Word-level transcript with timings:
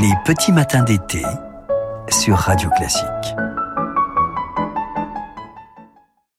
Les 0.00 0.12
petits 0.26 0.52
matins 0.52 0.82
d'été 0.82 1.22
sur 2.10 2.36
Radio 2.36 2.68
Classique. 2.76 3.45